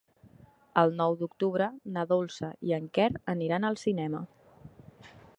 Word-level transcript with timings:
El 0.83 0.93
nou 1.01 1.17
d'octubre 1.17 1.67
na 1.97 2.05
Dolça 2.11 2.49
i 2.69 2.73
en 2.77 2.87
Quer 2.99 3.07
aniran 3.35 3.67
al 3.69 3.77
cinema. 3.83 4.23